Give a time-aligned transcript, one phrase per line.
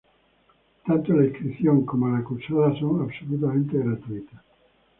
[0.83, 4.41] Tanto la inscripción como la cursada son absolutamente gratuitas.